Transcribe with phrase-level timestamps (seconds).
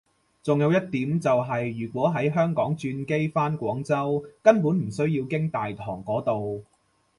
[0.41, 6.63] 仲有一點就係如果喺香港轉機返廣州根本唔需要經大堂嗰度